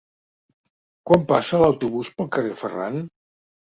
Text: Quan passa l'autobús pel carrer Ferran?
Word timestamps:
Quan 1.11 1.27
passa 1.33 1.61
l'autobús 1.65 2.13
pel 2.17 2.31
carrer 2.39 2.59
Ferran? 2.63 2.99